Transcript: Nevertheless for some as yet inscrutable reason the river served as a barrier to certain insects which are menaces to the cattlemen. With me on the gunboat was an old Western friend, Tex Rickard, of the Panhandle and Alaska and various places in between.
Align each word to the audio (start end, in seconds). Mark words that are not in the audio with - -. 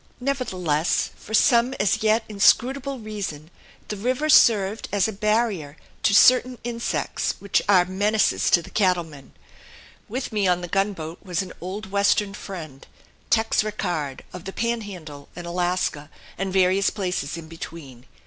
Nevertheless 0.19 1.11
for 1.15 1.35
some 1.35 1.75
as 1.79 2.01
yet 2.01 2.23
inscrutable 2.27 2.97
reason 2.97 3.51
the 3.89 3.95
river 3.97 4.29
served 4.29 4.89
as 4.91 5.07
a 5.07 5.13
barrier 5.13 5.77
to 6.01 6.15
certain 6.15 6.57
insects 6.63 7.35
which 7.37 7.61
are 7.69 7.85
menaces 7.85 8.49
to 8.49 8.63
the 8.63 8.71
cattlemen. 8.71 9.31
With 10.09 10.31
me 10.33 10.47
on 10.47 10.61
the 10.61 10.67
gunboat 10.67 11.19
was 11.23 11.43
an 11.43 11.53
old 11.61 11.91
Western 11.91 12.33
friend, 12.33 12.87
Tex 13.29 13.63
Rickard, 13.63 14.23
of 14.33 14.45
the 14.45 14.53
Panhandle 14.53 15.29
and 15.35 15.45
Alaska 15.45 16.09
and 16.35 16.51
various 16.51 16.89
places 16.89 17.37
in 17.37 17.47
between. 17.47 18.07